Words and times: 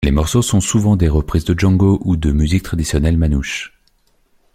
Les 0.03 0.09
morceaux 0.09 0.41
sont 0.41 0.61
souvent 0.61 0.95
des 0.95 1.09
reprises 1.09 1.45
de 1.45 1.53
Django 1.55 1.99
ou 2.03 2.15
de 2.17 2.31
musique 2.31 2.63
traditionnelle 2.63 3.17
manouche. 3.19 3.71